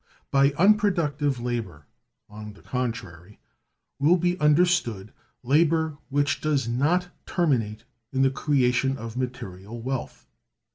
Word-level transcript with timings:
By 0.31 0.49
Unproductive 0.57 1.39
Labor, 1.39 1.85
on 2.27 2.53
the 2.53 2.63
contrary, 2.63 3.39
will 3.99 4.17
be 4.17 4.35
understood 4.39 5.13
labor 5.43 5.99
which 6.09 6.41
does 6.41 6.67
not 6.67 7.09
terminate 7.27 7.83
in 8.11 8.23
the 8.23 8.31
creation 8.31 8.97
of 8.97 9.15
material 9.15 9.79
wealth. 9.79 10.25